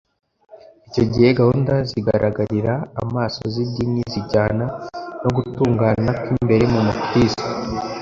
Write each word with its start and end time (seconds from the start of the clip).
icyo 0.87 1.03
gihe 1.11 1.29
gahunda 1.39 1.73
zigaragarira 1.89 2.73
amaso 3.03 3.41
z’idini 3.53 4.01
zijyana 4.13 4.65
no 5.21 5.29
gutungana 5.37 6.09
kw’imbere 6.21 6.63
mu 6.73 6.79
mukristo 6.87 7.43